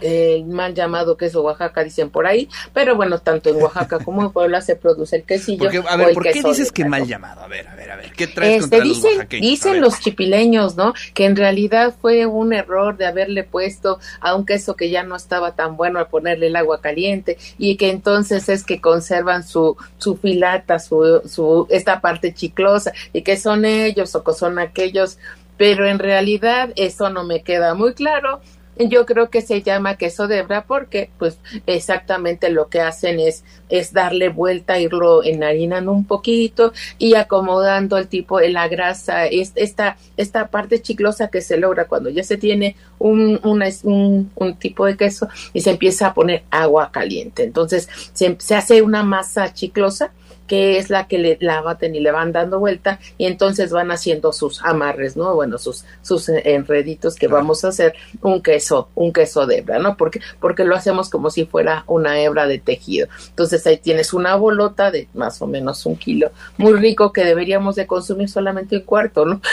el 0.00 0.46
mal 0.46 0.74
llamado 0.74 1.16
queso 1.16 1.42
Oaxaca, 1.42 1.84
dicen 1.84 2.10
por 2.10 2.26
ahí, 2.26 2.48
pero 2.72 2.96
bueno, 2.96 3.18
tanto 3.18 3.50
en 3.50 3.56
Oaxaca 3.56 3.98
como 3.98 4.22
en 4.22 4.30
Puebla 4.30 4.60
se 4.60 4.76
produce 4.76 5.16
el 5.16 5.24
quesillo. 5.24 5.68
a 5.88 5.96
ver, 5.96 6.14
¿por 6.14 6.24
qué 6.24 6.42
dices 6.42 6.72
que 6.72 6.84
mal 6.84 7.06
llamado? 7.06 7.42
A 7.42 7.48
ver, 7.48 7.68
a 7.68 7.74
ver, 7.74 7.90
a 7.90 7.96
ver, 7.96 8.12
¿qué 8.12 8.26
traes 8.26 8.64
este, 8.64 8.80
dicen, 8.80 9.18
los 9.18 9.28
Dicen 9.28 9.80
los 9.80 10.00
chipileños, 10.00 10.76
¿no? 10.76 10.94
Que 11.14 11.26
en 11.26 11.36
realidad 11.36 11.94
fue 12.00 12.26
un 12.26 12.52
error 12.52 12.96
de 12.96 13.06
haberle 13.06 13.44
puesto 13.44 13.98
a 14.20 14.34
un 14.34 14.46
queso 14.46 14.76
que 14.76 14.90
ya 14.90 15.02
no 15.02 15.16
estaba 15.16 15.54
tan 15.54 15.76
bueno 15.76 16.00
a 16.00 16.08
ponerle 16.08 16.46
el 16.48 16.56
agua 16.56 16.80
caliente 16.80 17.38
y 17.58 17.76
que 17.76 17.90
entonces 17.90 18.48
es 18.48 18.64
que 18.64 18.80
conservan 18.80 19.46
su, 19.46 19.76
su 19.98 20.16
filata, 20.16 20.78
su, 20.78 21.22
su, 21.26 21.66
esta 21.70 22.00
parte 22.00 22.32
chiclosa 22.34 22.92
y 23.12 23.22
que 23.22 23.36
son 23.36 23.64
ellos 23.64 24.14
o 24.14 24.24
que 24.24 24.32
son 24.32 24.58
aquellos 24.58 25.18
pero 25.56 25.86
en 25.86 26.00
realidad 26.00 26.70
eso 26.74 27.08
no 27.10 27.22
me 27.22 27.42
queda 27.42 27.74
muy 27.74 27.94
claro. 27.94 28.40
Yo 28.78 29.04
creo 29.04 29.28
que 29.28 29.42
se 29.42 29.62
llama 29.62 29.96
queso 29.96 30.28
de 30.28 30.38
hebra 30.38 30.64
porque 30.64 31.10
pues 31.18 31.38
exactamente 31.66 32.48
lo 32.48 32.68
que 32.68 32.80
hacen 32.80 33.20
es, 33.20 33.44
es 33.68 33.92
darle 33.92 34.30
vuelta, 34.30 34.78
irlo 34.78 35.22
enharinando 35.22 35.92
un 35.92 36.06
poquito 36.06 36.72
y 36.98 37.14
acomodando 37.14 37.98
el 37.98 38.08
tipo 38.08 38.38
de 38.38 38.48
la 38.48 38.68
grasa, 38.68 39.26
esta, 39.26 39.98
esta 40.16 40.48
parte 40.48 40.80
chiclosa 40.80 41.28
que 41.28 41.42
se 41.42 41.58
logra 41.58 41.86
cuando 41.86 42.08
ya 42.08 42.24
se 42.24 42.38
tiene 42.38 42.76
un, 42.98 43.38
un, 43.44 44.30
un, 44.34 44.54
tipo 44.56 44.86
de 44.86 44.96
queso 44.96 45.28
y 45.52 45.60
se 45.60 45.70
empieza 45.70 46.08
a 46.08 46.14
poner 46.14 46.44
agua 46.50 46.90
caliente. 46.90 47.44
Entonces 47.44 47.88
se, 48.14 48.36
se 48.38 48.54
hace 48.54 48.80
una 48.80 49.02
masa 49.02 49.52
chiclosa 49.52 50.12
que 50.46 50.78
es 50.78 50.90
la 50.90 51.06
que 51.06 51.18
le, 51.18 51.38
la 51.40 51.60
baten 51.60 51.94
y 51.94 52.00
le 52.00 52.10
van 52.10 52.32
dando 52.32 52.58
vuelta 52.58 52.98
y 53.18 53.26
entonces 53.26 53.70
van 53.70 53.90
haciendo 53.90 54.32
sus 54.32 54.62
amarres, 54.62 55.16
¿no? 55.16 55.34
Bueno, 55.34 55.58
sus, 55.58 55.84
sus 56.02 56.28
enreditos 56.28 57.14
que 57.14 57.28
vamos 57.28 57.64
a 57.64 57.68
hacer 57.68 57.94
un 58.20 58.42
queso, 58.42 58.88
un 58.94 59.12
queso 59.12 59.46
de 59.46 59.58
hebra, 59.58 59.78
¿no? 59.78 59.96
Porque, 59.96 60.20
porque 60.40 60.64
lo 60.64 60.74
hacemos 60.74 61.10
como 61.10 61.30
si 61.30 61.44
fuera 61.44 61.84
una 61.86 62.20
hebra 62.20 62.46
de 62.46 62.58
tejido. 62.58 63.08
Entonces 63.28 63.66
ahí 63.66 63.78
tienes 63.78 64.12
una 64.12 64.36
bolota 64.36 64.90
de 64.90 65.08
más 65.14 65.40
o 65.42 65.46
menos 65.46 65.86
un 65.86 65.96
kilo, 65.96 66.30
muy 66.56 66.74
rico 66.74 67.12
que 67.12 67.24
deberíamos 67.24 67.76
de 67.76 67.86
consumir 67.86 68.28
solamente 68.28 68.76
un 68.76 68.82
cuarto, 68.82 69.24
¿no? 69.24 69.40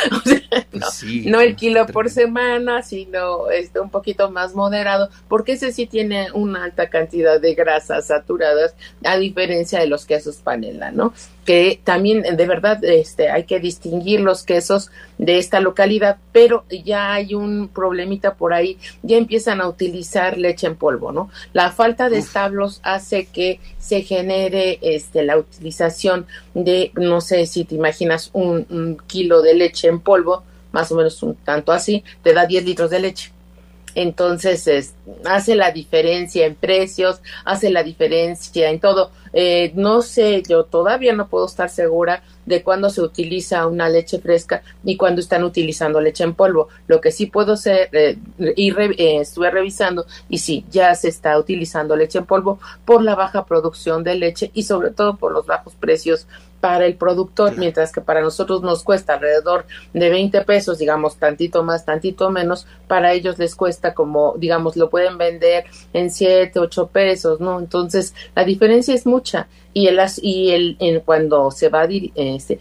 Pues 0.71 1.03
no, 1.25 1.41
el 1.41 1.55
kilo 1.55 1.85
por 1.87 2.09
semana, 2.09 2.83
sino 2.83 3.49
este 3.49 3.79
un 3.79 3.89
poquito 3.89 4.29
más 4.29 4.55
moderado, 4.55 5.09
porque 5.27 5.53
ese 5.53 5.71
sí 5.71 5.87
tiene 5.87 6.31
una 6.33 6.63
alta 6.63 6.89
cantidad 6.89 7.39
de 7.39 7.55
grasas 7.55 8.07
saturadas, 8.07 8.75
a 9.03 9.17
diferencia 9.17 9.79
de 9.79 9.87
los 9.87 10.05
quesos 10.05 10.37
panela 10.37 10.78
¿no? 10.91 11.13
Que 11.45 11.79
también 11.83 12.21
de 12.21 12.45
verdad 12.47 12.83
este, 12.83 13.29
hay 13.29 13.43
que 13.43 13.59
distinguir 13.59 14.21
los 14.21 14.43
quesos 14.43 14.91
de 15.17 15.37
esta 15.37 15.59
localidad, 15.59 16.17
pero 16.31 16.65
ya 16.69 17.13
hay 17.13 17.33
un 17.33 17.67
problemita 17.67 18.35
por 18.35 18.53
ahí, 18.53 18.77
ya 19.03 19.17
empiezan 19.17 19.61
a 19.61 19.67
utilizar 19.67 20.37
leche 20.37 20.67
en 20.67 20.75
polvo, 20.75 21.11
¿no? 21.11 21.29
La 21.53 21.71
falta 21.71 22.09
de 22.09 22.17
establos 22.17 22.79
hace 22.83 23.25
que 23.25 23.59
se 23.77 24.01
genere 24.01 24.79
este, 24.81 25.23
la 25.23 25.37
utilización 25.37 26.25
de, 26.53 26.91
no 26.95 27.21
sé 27.21 27.45
si 27.45 27.65
te 27.65 27.75
imaginas, 27.75 28.29
un, 28.33 28.65
un 28.69 28.97
kilo 29.07 29.41
de 29.41 29.53
leche 29.53 29.87
en 29.87 29.99
polvo, 29.99 30.43
más 30.71 30.91
o 30.91 30.95
menos 30.95 31.21
un 31.23 31.35
tanto 31.35 31.71
así, 31.71 32.03
te 32.23 32.33
da 32.33 32.45
10 32.45 32.65
litros 32.65 32.89
de 32.89 32.99
leche 32.99 33.31
entonces 33.95 34.67
es, 34.67 34.93
hace 35.25 35.55
la 35.55 35.71
diferencia 35.71 36.45
en 36.45 36.55
precios, 36.55 37.21
hace 37.45 37.69
la 37.69 37.83
diferencia 37.83 38.69
en 38.69 38.79
todo. 38.79 39.11
Eh, 39.33 39.71
no 39.75 40.01
sé, 40.01 40.41
yo 40.47 40.63
todavía 40.63 41.13
no 41.13 41.27
puedo 41.27 41.45
estar 41.45 41.69
segura 41.69 42.23
de 42.45 42.63
cuándo 42.63 42.89
se 42.89 43.01
utiliza 43.01 43.67
una 43.67 43.89
leche 43.89 44.19
fresca 44.19 44.63
y 44.83 44.97
cuándo 44.97 45.21
están 45.21 45.43
utilizando 45.43 46.01
leche 46.01 46.23
en 46.23 46.33
polvo. 46.33 46.67
Lo 46.87 46.99
que 46.99 47.11
sí 47.11 47.27
puedo 47.27 47.55
ser, 47.55 47.89
eh, 47.93 48.17
y 48.55 48.71
eh, 48.71 49.21
estuve 49.21 49.51
revisando, 49.51 50.05
y 50.29 50.39
sí, 50.39 50.65
ya 50.71 50.95
se 50.95 51.09
está 51.09 51.37
utilizando 51.37 51.95
leche 51.95 52.17
en 52.17 52.25
polvo 52.25 52.59
por 52.85 53.03
la 53.03 53.15
baja 53.15 53.45
producción 53.45 54.03
de 54.03 54.15
leche 54.15 54.51
y 54.53 54.63
sobre 54.63 54.89
todo 54.91 55.17
por 55.17 55.31
los 55.31 55.45
bajos 55.45 55.75
precios 55.75 56.27
para 56.59 56.85
el 56.85 56.95
productor, 56.95 57.57
mientras 57.57 57.91
que 57.91 58.01
para 58.01 58.21
nosotros 58.21 58.61
nos 58.61 58.83
cuesta 58.83 59.13
alrededor 59.13 59.65
de 59.93 60.09
20 60.09 60.41
pesos, 60.41 60.77
digamos, 60.77 61.17
tantito 61.17 61.63
más, 61.63 61.85
tantito 61.85 62.29
menos, 62.29 62.67
para 62.87 63.13
ellos 63.13 63.39
les 63.39 63.55
cuesta 63.55 63.93
como, 63.93 64.35
digamos, 64.37 64.75
lo 64.75 64.89
pueden 64.89 65.17
vender 65.17 65.65
en 65.93 66.11
7, 66.11 66.59
8 66.59 66.87
pesos, 66.87 67.39
¿no? 67.39 67.59
Entonces, 67.59 68.13
la 68.35 68.43
diferencia 68.43 68.93
es 68.93 69.05
mucha 69.05 69.47
y 69.73 69.87
el 69.87 69.99
y 70.21 70.49
el 70.51 70.77
en 70.79 70.99
cuando 71.01 71.51
se 71.51 71.69
va 71.69 71.81
a 71.81 71.87
este, 72.15 72.59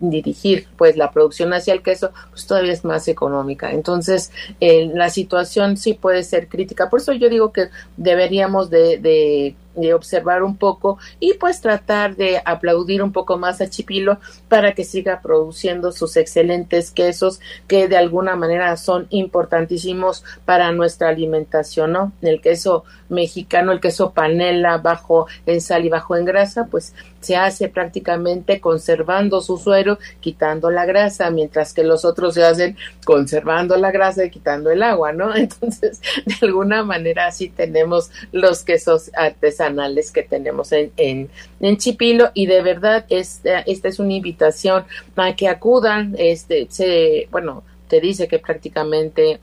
dirigir, 0.00 0.66
pues 0.76 0.96
la 0.96 1.12
producción 1.12 1.52
hacia 1.52 1.74
el 1.74 1.82
queso 1.82 2.10
pues 2.30 2.46
todavía 2.46 2.72
es 2.72 2.84
más 2.84 3.06
económica. 3.08 3.70
Entonces 3.72 4.32
la 4.60 5.10
situación 5.10 5.76
sí 5.76 5.94
puede 5.94 6.22
ser 6.24 6.48
crítica. 6.48 6.90
Por 6.90 7.00
eso 7.00 7.12
yo 7.12 7.28
digo 7.28 7.52
que 7.52 7.68
deberíamos 7.96 8.70
de, 8.70 8.98
de 8.98 9.54
de 9.80 9.94
observar 9.94 10.42
un 10.42 10.56
poco 10.56 10.98
y 11.18 11.34
pues 11.34 11.60
tratar 11.60 12.16
de 12.16 12.40
aplaudir 12.44 13.02
un 13.02 13.12
poco 13.12 13.38
más 13.38 13.60
a 13.60 13.68
Chipilo 13.68 14.18
para 14.48 14.72
que 14.72 14.84
siga 14.84 15.20
produciendo 15.20 15.92
sus 15.92 16.16
excelentes 16.16 16.90
quesos 16.90 17.40
que 17.66 17.88
de 17.88 17.96
alguna 17.96 18.36
manera 18.36 18.76
son 18.76 19.06
importantísimos 19.10 20.24
para 20.44 20.72
nuestra 20.72 21.08
alimentación, 21.08 21.92
¿no? 21.92 22.12
El 22.22 22.40
queso 22.40 22.84
mexicano, 23.08 23.72
el 23.72 23.80
queso 23.80 24.12
panela 24.12 24.78
bajo 24.78 25.26
en 25.46 25.60
sal 25.60 25.84
y 25.84 25.88
bajo 25.88 26.16
en 26.16 26.24
grasa, 26.24 26.66
pues 26.70 26.94
se 27.20 27.36
hace 27.36 27.68
prácticamente 27.68 28.60
conservando 28.60 29.40
su 29.40 29.58
suero, 29.58 29.98
quitando 30.20 30.70
la 30.70 30.86
grasa, 30.86 31.30
mientras 31.30 31.72
que 31.72 31.84
los 31.84 32.04
otros 32.04 32.34
se 32.34 32.44
hacen 32.44 32.76
conservando 33.04 33.76
la 33.76 33.90
grasa 33.90 34.24
y 34.24 34.30
quitando 34.30 34.70
el 34.70 34.82
agua, 34.82 35.12
¿no? 35.12 35.34
Entonces, 35.36 36.00
de 36.26 36.34
alguna 36.46 36.82
manera 36.82 37.26
así 37.26 37.48
tenemos 37.48 38.10
los 38.32 38.64
quesos 38.64 39.10
artesanales 39.14 40.10
que 40.12 40.22
tenemos 40.22 40.72
en, 40.72 40.92
en, 40.96 41.30
en 41.60 41.76
Chipilo 41.76 42.30
y 42.34 42.46
de 42.46 42.62
verdad 42.62 43.04
esta, 43.08 43.60
esta 43.60 43.88
es 43.88 43.98
una 43.98 44.14
invitación 44.14 44.84
a 45.16 45.36
que 45.36 45.48
acudan, 45.48 46.14
este, 46.18 46.66
se, 46.70 47.28
bueno, 47.30 47.62
te 47.90 48.00
dice 48.00 48.28
que 48.28 48.38
prácticamente 48.38 49.40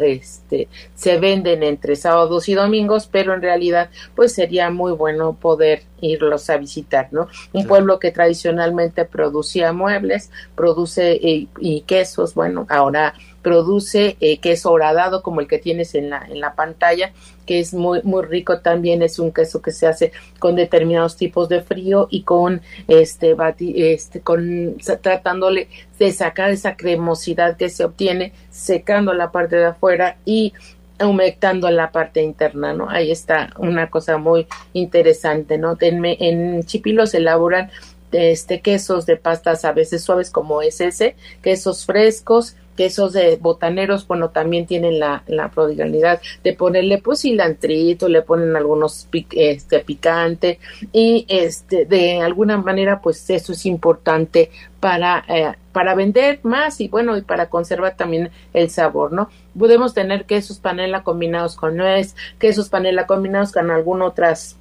este, 0.00 0.68
se 0.94 1.18
venden 1.18 1.62
entre 1.62 1.94
sábados 1.94 2.48
y 2.48 2.54
domingos, 2.54 3.06
pero 3.06 3.34
en 3.34 3.42
realidad 3.42 3.90
pues 4.16 4.32
sería 4.32 4.70
muy 4.70 4.92
bueno 4.92 5.34
poder 5.34 5.82
irlos 6.00 6.48
a 6.48 6.56
visitar, 6.56 7.08
¿no? 7.12 7.28
Un 7.52 7.66
pueblo 7.66 7.98
que 7.98 8.10
tradicionalmente 8.10 9.04
producía 9.04 9.74
muebles, 9.74 10.30
produce 10.56 11.12
eh, 11.12 11.48
y 11.60 11.82
quesos, 11.82 12.34
bueno, 12.34 12.66
ahora 12.70 13.14
produce 13.42 14.16
eh, 14.20 14.38
queso 14.38 14.70
horadado 14.70 15.22
como 15.22 15.40
el 15.40 15.48
que 15.48 15.58
tienes 15.58 15.94
en 15.94 16.10
la, 16.10 16.24
en 16.26 16.40
la 16.40 16.54
pantalla, 16.54 17.12
que 17.44 17.58
es 17.58 17.74
muy, 17.74 18.00
muy 18.02 18.24
rico 18.24 18.60
también, 18.60 19.02
es 19.02 19.18
un 19.18 19.32
queso 19.32 19.60
que 19.60 19.72
se 19.72 19.86
hace 19.86 20.12
con 20.38 20.56
determinados 20.56 21.16
tipos 21.16 21.48
de 21.48 21.60
frío 21.60 22.08
y 22.10 22.22
con 22.22 22.62
este, 22.88 23.36
este 23.76 24.20
con 24.20 24.76
tratándole 25.00 25.68
de 25.98 26.12
sacar 26.12 26.50
esa 26.50 26.76
cremosidad 26.76 27.56
que 27.56 27.68
se 27.68 27.84
obtiene, 27.84 28.32
secando 28.50 29.12
la 29.12 29.32
parte 29.32 29.56
de 29.56 29.66
afuera 29.66 30.16
y 30.24 30.52
humectando 31.00 31.68
la 31.70 31.90
parte 31.90 32.22
interna, 32.22 32.72
¿no? 32.72 32.88
Ahí 32.88 33.10
está 33.10 33.52
una 33.58 33.90
cosa 33.90 34.18
muy 34.18 34.46
interesante, 34.72 35.58
¿no? 35.58 35.76
En, 35.80 36.04
en 36.04 36.62
Chipilo 36.62 37.06
se 37.06 37.18
elaboran 37.18 37.70
este 38.12 38.60
quesos 38.60 39.06
de 39.06 39.16
pastas 39.16 39.64
a 39.64 39.72
veces 39.72 40.04
suaves 40.04 40.30
como 40.30 40.62
es 40.62 40.80
ese, 40.80 41.16
quesos 41.42 41.86
frescos, 41.86 42.56
quesos 42.76 43.12
de 43.12 43.36
botaneros, 43.36 44.06
bueno, 44.06 44.30
también 44.30 44.66
tienen 44.66 44.98
la, 44.98 45.22
la 45.26 45.50
prodigalidad 45.50 46.20
de 46.42 46.52
ponerle 46.54 46.98
pues 46.98 47.22
cilantrito, 47.22 48.08
le 48.08 48.22
ponen 48.22 48.56
algunos 48.56 49.08
este 49.32 49.80
picante 49.80 50.58
y 50.92 51.26
este 51.28 51.84
de 51.84 52.20
alguna 52.20 52.56
manera 52.56 53.00
pues 53.00 53.28
eso 53.30 53.52
es 53.52 53.66
importante 53.66 54.50
para 54.80 55.24
eh, 55.28 55.54
para 55.72 55.94
vender 55.94 56.40
más 56.42 56.80
y 56.80 56.88
bueno 56.88 57.16
y 57.16 57.22
para 57.22 57.48
conservar 57.48 57.96
también 57.96 58.30
el 58.52 58.70
sabor, 58.70 59.12
¿no? 59.12 59.30
Podemos 59.58 59.94
tener 59.94 60.24
quesos 60.24 60.58
panela 60.58 61.02
combinados 61.02 61.56
con 61.56 61.76
nuez, 61.76 62.14
quesos 62.38 62.68
panela 62.68 63.06
combinados 63.06 63.52
con 63.52 63.70
algunas 63.70 64.08
otras 64.08 64.56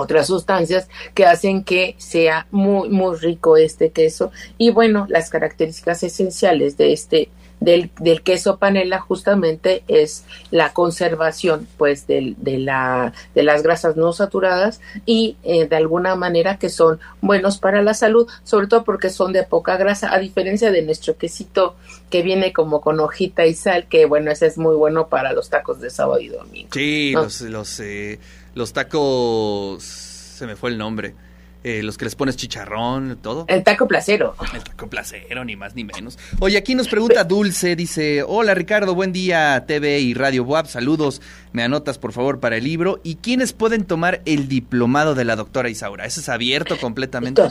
otras 0.00 0.26
sustancias 0.26 0.88
que 1.14 1.26
hacen 1.26 1.64
que 1.64 1.94
sea 1.98 2.46
muy 2.50 2.88
muy 2.88 3.16
rico 3.16 3.56
este 3.56 3.90
queso. 3.90 4.32
Y 4.58 4.70
bueno 4.70 5.06
las 5.08 5.30
características 5.30 6.02
esenciales 6.02 6.76
de 6.76 6.92
este 6.92 7.30
del, 7.60 7.90
del 8.00 8.22
queso 8.22 8.58
panela 8.58 8.98
justamente 8.98 9.84
es 9.86 10.24
la 10.50 10.72
conservación 10.72 11.68
pues 11.76 12.06
del, 12.06 12.34
de 12.38 12.58
la 12.58 13.12
de 13.34 13.42
las 13.42 13.62
grasas 13.62 13.96
no 13.96 14.12
saturadas 14.12 14.80
y 15.04 15.36
eh, 15.42 15.68
de 15.68 15.76
alguna 15.76 16.16
manera 16.16 16.58
que 16.58 16.70
son 16.70 16.98
buenos 17.20 17.58
para 17.58 17.82
la 17.82 17.94
salud 17.94 18.26
sobre 18.44 18.66
todo 18.66 18.84
porque 18.84 19.10
son 19.10 19.32
de 19.32 19.44
poca 19.44 19.76
grasa 19.76 20.12
a 20.12 20.18
diferencia 20.18 20.70
de 20.70 20.82
nuestro 20.82 21.16
quesito 21.16 21.76
que 22.08 22.22
viene 22.22 22.52
como 22.52 22.80
con 22.80 22.98
hojita 22.98 23.46
y 23.46 23.54
sal 23.54 23.86
que 23.88 24.06
bueno 24.06 24.30
ese 24.30 24.46
es 24.46 24.56
muy 24.56 24.74
bueno 24.74 25.08
para 25.08 25.32
los 25.32 25.50
tacos 25.50 25.80
de 25.80 25.90
sábado 25.90 26.20
y 26.20 26.28
domingo 26.28 26.70
sí 26.72 27.12
los 27.12 27.42
los 27.42 27.78
eh 27.80 28.18
los 28.54 28.72
tacos, 28.72 29.82
se 29.82 30.46
me 30.46 30.56
fue 30.56 30.70
el 30.70 30.78
nombre. 30.78 31.14
Eh, 31.62 31.82
los 31.82 31.98
que 31.98 32.06
les 32.06 32.14
pones 32.14 32.36
chicharrón, 32.36 33.18
todo. 33.20 33.44
El 33.46 33.62
taco 33.62 33.86
placero. 33.86 34.34
El 34.54 34.64
taco 34.64 34.88
placero, 34.88 35.44
ni 35.44 35.56
más 35.56 35.74
ni 35.74 35.84
menos. 35.84 36.18
Oye, 36.38 36.56
aquí 36.56 36.74
nos 36.74 36.88
pregunta 36.88 37.22
Dulce, 37.24 37.76
dice, 37.76 38.22
hola 38.26 38.54
Ricardo, 38.54 38.94
buen 38.94 39.12
día 39.12 39.62
TV 39.66 40.00
y 40.00 40.14
Radio 40.14 40.42
Boab, 40.44 40.68
saludos, 40.68 41.20
me 41.52 41.62
anotas 41.62 41.98
por 41.98 42.12
favor 42.12 42.40
para 42.40 42.56
el 42.56 42.64
libro. 42.64 42.98
¿Y 43.02 43.16
quiénes 43.16 43.52
pueden 43.52 43.84
tomar 43.84 44.22
el 44.24 44.48
diplomado 44.48 45.14
de 45.14 45.26
la 45.26 45.36
doctora 45.36 45.68
Isaura? 45.68 46.06
¿Ese 46.06 46.20
es 46.20 46.30
abierto 46.30 46.78
completamente? 46.78 47.42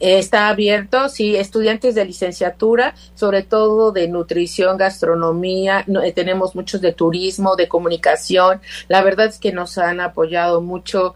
Está 0.00 0.48
abierto, 0.48 1.08
sí, 1.08 1.34
estudiantes 1.36 1.94
de 1.94 2.04
licenciatura, 2.04 2.94
sobre 3.14 3.42
todo 3.42 3.90
de 3.90 4.06
nutrición, 4.08 4.76
gastronomía, 4.76 5.84
eh, 6.04 6.12
tenemos 6.12 6.54
muchos 6.54 6.80
de 6.80 6.92
turismo, 6.92 7.56
de 7.56 7.68
comunicación. 7.68 8.60
La 8.88 9.02
verdad 9.02 9.26
es 9.26 9.38
que 9.38 9.52
nos 9.52 9.76
han 9.76 10.00
apoyado 10.00 10.60
mucho 10.60 11.14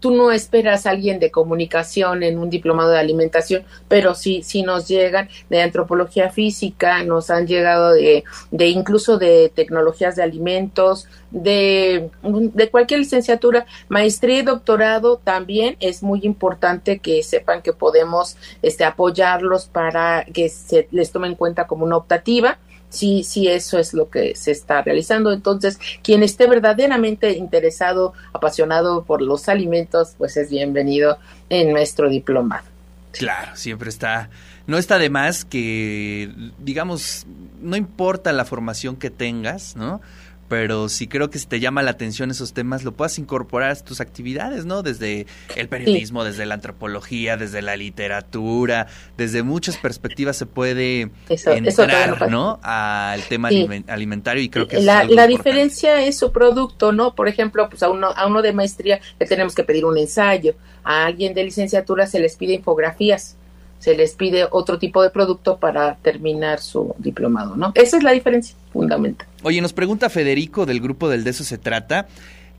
tú 0.00 0.10
no 0.10 0.32
esperas 0.32 0.86
a 0.86 0.90
alguien 0.90 1.20
de 1.20 1.30
comunicación 1.30 2.22
en 2.22 2.38
un 2.38 2.50
diplomado 2.50 2.90
de 2.90 2.98
alimentación, 2.98 3.64
pero 3.88 4.14
sí, 4.14 4.42
sí 4.42 4.62
nos 4.62 4.88
llegan 4.88 5.28
de 5.48 5.62
antropología 5.62 6.30
física, 6.30 7.02
nos 7.04 7.30
han 7.30 7.46
llegado 7.46 7.92
de, 7.92 8.24
de 8.50 8.68
incluso 8.68 9.18
de 9.18 9.52
tecnologías 9.54 10.16
de 10.16 10.22
alimentos, 10.22 11.08
de, 11.30 12.10
de 12.22 12.70
cualquier 12.70 13.00
licenciatura, 13.00 13.66
maestría 13.88 14.38
y 14.38 14.42
doctorado 14.42 15.18
también 15.22 15.76
es 15.80 16.02
muy 16.02 16.20
importante 16.22 16.98
que 16.98 17.22
sepan 17.22 17.62
que 17.62 17.72
podemos 17.72 18.36
este, 18.62 18.84
apoyarlos 18.84 19.66
para 19.66 20.24
que 20.32 20.48
se 20.48 20.88
les 20.90 21.12
tome 21.12 21.28
en 21.28 21.34
cuenta 21.34 21.66
como 21.66 21.84
una 21.84 21.96
optativa 21.96 22.58
sí, 22.88 23.22
sí, 23.24 23.48
eso 23.48 23.78
es 23.78 23.94
lo 23.94 24.10
que 24.10 24.34
se 24.34 24.50
está 24.50 24.82
realizando. 24.82 25.32
Entonces, 25.32 25.78
quien 26.02 26.22
esté 26.22 26.46
verdaderamente 26.46 27.32
interesado, 27.32 28.12
apasionado 28.32 29.04
por 29.04 29.22
los 29.22 29.48
alimentos, 29.48 30.14
pues 30.18 30.36
es 30.36 30.50
bienvenido 30.50 31.18
en 31.48 31.72
nuestro 31.72 32.08
diplomado. 32.08 32.64
Claro, 33.12 33.56
siempre 33.56 33.88
está, 33.88 34.30
no 34.66 34.78
está 34.78 34.98
de 34.98 35.10
más 35.10 35.44
que, 35.44 36.30
digamos, 36.58 37.26
no 37.60 37.76
importa 37.76 38.32
la 38.32 38.44
formación 38.44 38.96
que 38.96 39.10
tengas, 39.10 39.76
¿no? 39.76 40.00
Pero 40.48 40.88
sí 40.88 41.06
creo 41.06 41.30
que 41.30 41.38
si 41.38 41.46
te 41.46 41.60
llama 41.60 41.82
la 41.82 41.90
atención 41.90 42.30
esos 42.30 42.52
temas, 42.52 42.82
lo 42.82 42.92
puedas 42.92 43.18
incorporar 43.18 43.70
a 43.70 43.74
tus 43.76 44.00
actividades, 44.00 44.64
¿no? 44.64 44.82
Desde 44.82 45.26
el 45.56 45.68
periodismo, 45.68 46.24
desde 46.24 46.46
la 46.46 46.54
antropología, 46.54 47.36
desde 47.36 47.62
la 47.62 47.76
literatura, 47.76 48.86
desde 49.16 49.42
muchas 49.42 49.76
perspectivas 49.76 50.36
se 50.36 50.46
puede 50.46 51.10
entrar, 51.28 52.30
no, 52.30 52.58
Al 52.62 53.22
tema 53.22 53.50
alimentario 53.86 54.42
y 54.42 54.48
creo 54.48 54.66
que 54.66 54.80
la, 54.80 55.04
la 55.04 55.26
diferencia 55.26 56.02
es 56.02 56.18
su 56.18 56.32
producto, 56.32 56.92
¿no? 56.92 57.14
Por 57.14 57.28
ejemplo, 57.28 57.68
pues 57.68 57.82
a 57.82 57.90
uno, 57.90 58.08
a 58.16 58.26
uno 58.26 58.42
de 58.42 58.52
maestría 58.52 59.00
le 59.18 59.26
tenemos 59.26 59.54
que 59.54 59.64
pedir 59.64 59.84
un 59.84 59.98
ensayo, 59.98 60.54
a 60.82 61.04
alguien 61.04 61.34
de 61.34 61.44
licenciatura 61.44 62.06
se 62.06 62.20
les 62.20 62.36
pide 62.36 62.54
infografías 62.54 63.36
se 63.78 63.94
les 63.94 64.14
pide 64.14 64.46
otro 64.50 64.78
tipo 64.78 65.02
de 65.02 65.10
producto 65.10 65.58
para 65.58 65.96
terminar 65.98 66.58
su 66.58 66.96
diplomado, 66.98 67.54
¿no? 67.54 67.70
Esa 67.76 67.96
es 67.96 68.02
la 68.02 68.10
diferencia 68.10 68.56
fundamental. 68.72 69.26
Oye, 69.42 69.60
nos 69.60 69.72
pregunta 69.72 70.10
Federico 70.10 70.66
del 70.66 70.80
grupo 70.80 71.08
del 71.08 71.24
De 71.24 71.30
eso 71.30 71.44
se 71.44 71.58
trata, 71.58 72.08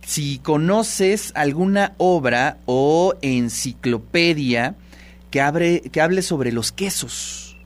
si 0.05 0.39
conoces 0.39 1.31
alguna 1.35 1.93
obra 1.97 2.57
o 2.65 3.15
enciclopedia 3.21 4.75
que, 5.31 5.41
abre, 5.41 5.81
que 5.81 6.01
hable 6.01 6.21
sobre 6.21 6.51
los 6.51 6.71
quesos. 6.71 7.57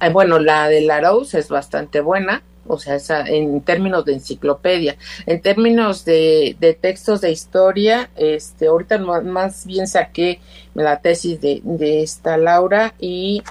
Ah, 0.00 0.10
bueno, 0.10 0.38
la 0.38 0.68
de 0.68 0.82
Larousse 0.82 1.38
es 1.38 1.48
bastante 1.48 2.00
buena 2.00 2.42
o 2.66 2.78
sea, 2.78 2.94
esa, 2.94 3.26
en 3.26 3.60
términos 3.62 4.04
de 4.04 4.14
enciclopedia, 4.14 4.96
en 5.26 5.40
términos 5.40 6.04
de, 6.04 6.56
de 6.60 6.74
textos 6.74 7.20
de 7.20 7.30
historia, 7.30 8.10
este, 8.16 8.68
ahorita 8.68 8.98
más 8.98 9.66
bien 9.66 9.86
saqué 9.86 10.40
la 10.74 11.00
tesis 11.00 11.40
de, 11.40 11.60
de 11.64 12.02
esta 12.02 12.36
Laura 12.36 12.94
y 12.98 13.42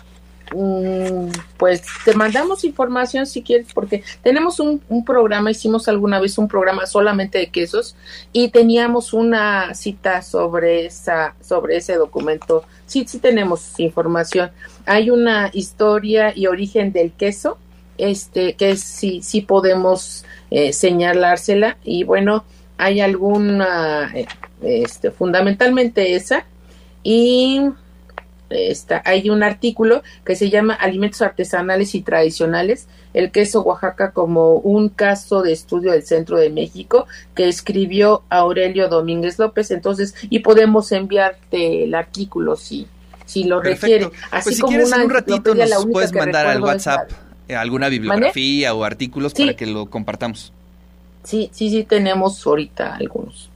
pues 1.57 1.83
te 2.03 2.13
mandamos 2.13 2.63
información 2.63 3.25
si 3.25 3.41
quieres, 3.41 3.67
porque 3.73 4.03
tenemos 4.21 4.59
un, 4.59 4.81
un, 4.89 5.05
programa, 5.05 5.51
hicimos 5.51 5.87
alguna 5.87 6.19
vez 6.19 6.37
un 6.37 6.47
programa 6.47 6.85
solamente 6.85 7.37
de 7.37 7.49
quesos 7.49 7.95
y 8.33 8.49
teníamos 8.49 9.13
una 9.13 9.73
cita 9.73 10.21
sobre 10.21 10.85
esa, 10.85 11.35
sobre 11.41 11.77
ese 11.77 11.95
documento. 11.95 12.65
Sí, 12.85 13.05
sí 13.07 13.19
tenemos 13.19 13.79
información. 13.79 14.51
Hay 14.85 15.09
una 15.09 15.49
historia 15.53 16.33
y 16.35 16.47
origen 16.47 16.91
del 16.91 17.11
queso 17.11 17.57
este, 17.97 18.53
que 18.53 18.75
sí, 18.77 19.21
sí 19.21 19.41
podemos 19.41 20.25
eh, 20.49 20.73
señalársela 20.73 21.77
y 21.83 22.03
bueno, 22.03 22.43
hay 22.77 22.99
alguna, 22.99 24.11
eh, 24.13 24.25
este, 24.63 25.11
fundamentalmente 25.11 26.15
esa 26.15 26.45
y 27.03 27.61
está, 28.51 29.01
hay 29.05 29.29
un 29.29 29.43
artículo 29.43 30.03
que 30.25 30.35
se 30.35 30.49
llama 30.49 30.73
Alimentos 30.73 31.21
artesanales 31.21 31.95
y 31.95 32.01
tradicionales, 32.01 32.87
el 33.13 33.31
queso 33.31 33.61
Oaxaca 33.61 34.11
como 34.11 34.55
un 34.55 34.89
caso 34.89 35.41
de 35.41 35.53
estudio 35.53 35.91
del 35.91 36.03
centro 36.03 36.37
de 36.37 36.49
México 36.49 37.07
que 37.35 37.47
escribió 37.47 38.23
Aurelio 38.29 38.87
Domínguez 38.87 39.39
López, 39.39 39.71
entonces, 39.71 40.15
y 40.29 40.39
podemos 40.39 40.91
enviarte 40.91 41.83
el 41.83 41.95
artículo 41.95 42.55
si, 42.55 42.87
si 43.25 43.45
lo 43.45 43.61
requiere. 43.61 44.07
Pues 44.07 44.21
Así 44.31 44.43
pues 44.43 44.55
si 44.55 44.61
como 44.61 44.71
quieres 44.71 44.91
en 44.91 45.01
un 45.01 45.09
ratito 45.09 45.55
nos 45.55 45.85
puedes 45.87 46.13
mandar 46.13 46.47
al 46.47 46.61
WhatsApp 46.61 47.11
eh, 47.47 47.55
alguna 47.55 47.89
bibliografía 47.89 48.73
o 48.73 48.83
artículos 48.83 49.33
para 49.33 49.55
que 49.55 49.65
lo 49.65 49.89
compartamos. 49.89 50.53
Sí, 51.23 51.49
sí, 51.53 51.69
sí, 51.69 51.83
tenemos 51.83 52.45
ahorita 52.45 52.95
algunos. 52.95 53.49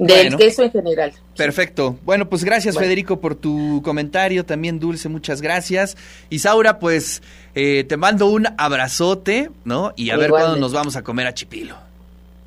Del 0.00 0.34
queso 0.36 0.62
en 0.62 0.72
general. 0.72 1.12
Perfecto. 1.36 1.98
Bueno, 2.04 2.26
pues 2.26 2.42
gracias 2.42 2.78
Federico 2.78 3.20
por 3.20 3.34
tu 3.34 3.82
comentario, 3.84 4.46
también 4.46 4.80
Dulce, 4.80 5.10
muchas 5.10 5.42
gracias. 5.42 5.94
Isaura, 6.30 6.78
pues 6.78 7.22
eh, 7.54 7.84
te 7.86 7.98
mando 7.98 8.26
un 8.26 8.46
abrazote, 8.56 9.50
¿no? 9.64 9.92
Y 9.96 10.08
a 10.08 10.16
ver 10.16 10.30
cuándo 10.30 10.56
nos 10.56 10.72
vamos 10.72 10.96
a 10.96 11.02
comer 11.02 11.26
a 11.26 11.34
Chipilo. 11.34 11.76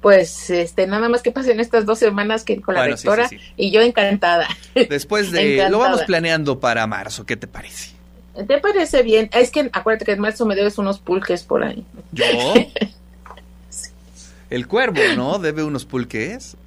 Pues 0.01 0.49
este, 0.49 0.87
nada 0.87 1.07
más 1.09 1.21
que 1.21 1.31
pasen 1.31 1.59
estas 1.59 1.85
dos 1.85 1.99
semanas 1.99 2.43
que 2.43 2.59
con 2.59 2.73
la 2.73 2.87
doctora 2.87 3.29
y 3.55 3.69
yo 3.69 3.81
encantada. 3.81 4.47
Después 4.89 5.31
de, 5.31 5.69
lo 5.69 5.77
vamos 5.77 6.01
planeando 6.07 6.59
para 6.59 6.87
marzo, 6.87 7.23
¿qué 7.25 7.37
te 7.37 7.45
parece? 7.45 7.91
¿Te 8.47 8.57
parece 8.57 9.03
bien? 9.03 9.29
Es 9.31 9.51
que 9.51 9.69
acuérdate 9.71 10.05
que 10.05 10.13
en 10.13 10.21
marzo 10.21 10.47
me 10.47 10.55
debes 10.55 10.79
unos 10.79 10.97
pulques 10.97 11.43
por 11.43 11.63
ahí. 11.63 11.85
¿Yo? 12.11 12.25
El 14.49 14.67
cuervo, 14.67 15.01
¿no? 15.15 15.37
Debe 15.37 15.63
unos 15.63 15.85
pulques. 15.85 16.57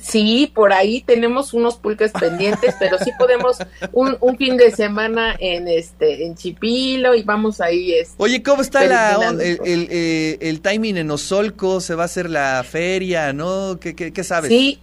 Sí, 0.00 0.52
por 0.54 0.74
ahí 0.74 1.00
tenemos 1.00 1.54
unos 1.54 1.76
pulques 1.76 2.12
pendientes, 2.12 2.74
pero 2.78 2.98
sí 2.98 3.12
podemos 3.18 3.56
un, 3.92 4.16
un, 4.20 4.36
fin 4.36 4.58
de 4.58 4.70
semana 4.70 5.34
en 5.38 5.68
este 5.68 6.26
en 6.26 6.34
Chipilo 6.34 7.14
y 7.14 7.22
vamos 7.22 7.62
ahí. 7.62 7.94
Este, 7.94 8.14
Oye, 8.18 8.42
¿cómo 8.42 8.60
está 8.60 8.84
la, 8.84 9.30
el, 9.30 9.58
el, 9.64 9.88
eh, 9.90 10.38
el, 10.42 10.60
timing 10.60 10.98
en 10.98 11.10
Osolco? 11.10 11.80
¿Se 11.80 11.94
va 11.94 12.02
a 12.02 12.06
hacer 12.06 12.28
la 12.28 12.62
feria, 12.62 13.32
no? 13.32 13.78
¿Qué, 13.80 13.96
qué, 13.96 14.12
qué 14.12 14.22
sabes? 14.22 14.50
Sí, 14.50 14.80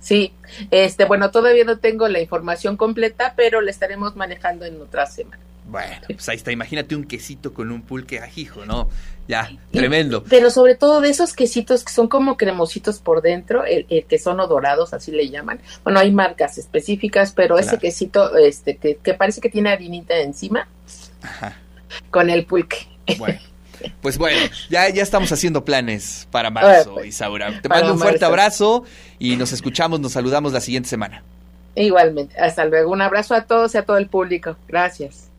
sí. 0.00 0.32
Este, 0.72 1.04
bueno, 1.04 1.30
todavía 1.30 1.64
no 1.64 1.78
tengo 1.78 2.08
la 2.08 2.20
información 2.20 2.76
completa, 2.76 3.34
pero 3.36 3.60
la 3.60 3.70
estaremos 3.70 4.16
manejando 4.16 4.64
en 4.64 4.80
otra 4.80 5.06
semana. 5.06 5.38
Bueno, 5.70 6.00
pues 6.08 6.28
ahí 6.28 6.36
está, 6.36 6.50
imagínate 6.50 6.96
un 6.96 7.04
quesito 7.04 7.54
con 7.54 7.70
un 7.70 7.82
pulque 7.82 8.18
ajijo, 8.18 8.66
¿no? 8.66 8.88
Ya, 9.28 9.48
tremendo. 9.70 10.24
Pero 10.24 10.50
sobre 10.50 10.74
todo 10.74 11.00
de 11.00 11.10
esos 11.10 11.32
quesitos 11.32 11.84
que 11.84 11.92
son 11.92 12.08
como 12.08 12.36
cremositos 12.36 12.98
por 12.98 13.22
dentro, 13.22 13.64
el, 13.64 13.86
que 13.86 14.18
son 14.18 14.38
dorados, 14.38 14.92
así 14.92 15.12
le 15.12 15.30
llaman. 15.30 15.60
Bueno, 15.84 16.00
hay 16.00 16.10
marcas 16.10 16.58
específicas, 16.58 17.32
pero 17.32 17.56
ese 17.56 17.78
quesito 17.78 18.36
este 18.36 18.76
que, 18.76 19.14
parece 19.14 19.40
que 19.40 19.48
tiene 19.48 19.70
harinita 19.70 20.18
encima, 20.18 20.66
Ajá. 21.22 21.56
con 22.10 22.28
el 22.30 22.44
pulque. 22.44 22.88
Bueno. 23.18 23.38
Pues 24.02 24.18
bueno, 24.18 24.38
ya, 24.68 24.90
ya 24.90 25.02
estamos 25.02 25.32
haciendo 25.32 25.64
planes 25.64 26.28
para 26.30 26.50
marzo, 26.50 26.94
pues, 26.94 27.06
Isaura. 27.06 27.62
Te 27.62 27.68
mando 27.68 27.94
un 27.94 27.98
fuerte 27.98 28.24
abrazo 28.24 28.84
y 29.18 29.36
nos 29.36 29.52
escuchamos, 29.52 30.00
nos 30.00 30.12
saludamos 30.12 30.52
la 30.52 30.60
siguiente 30.60 30.88
semana. 30.88 31.22
Igualmente, 31.76 32.38
hasta 32.38 32.66
luego. 32.66 32.90
Un 32.90 33.00
abrazo 33.00 33.34
a 33.34 33.44
todos 33.44 33.74
y 33.74 33.78
a 33.78 33.82
todo 33.82 33.96
el 33.96 34.08
público. 34.08 34.56
Gracias. 34.68 35.29